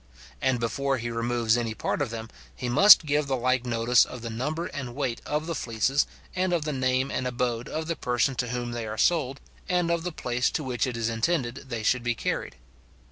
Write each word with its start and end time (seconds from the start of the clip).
And 0.41 0.59
before 0.59 0.97
he 0.97 1.11
removes 1.11 1.55
any 1.55 1.75
part 1.75 2.01
of 2.01 2.09
them, 2.09 2.27
he 2.55 2.69
must 2.69 3.05
give 3.05 3.27
the 3.27 3.35
like 3.37 3.67
notice 3.67 4.03
of 4.03 4.23
the 4.23 4.31
number 4.31 4.65
and 4.65 4.95
weight 4.95 5.21
of 5.27 5.45
the 5.45 5.53
fleeces, 5.53 6.07
and 6.35 6.53
of 6.53 6.65
the 6.65 6.73
name 6.73 7.11
and 7.11 7.27
abode 7.27 7.69
of 7.69 7.85
the 7.85 7.95
person 7.95 8.33
to 8.37 8.47
whom 8.47 8.71
they 8.71 8.87
are 8.87 8.97
sold, 8.97 9.39
and 9.69 9.91
of 9.91 10.01
the 10.01 10.11
place 10.11 10.49
to 10.49 10.63
which 10.63 10.87
it 10.87 10.97
is 10.97 11.07
intended 11.07 11.65
they 11.69 11.83
should 11.83 12.01
be 12.01 12.15
carried. 12.15 12.55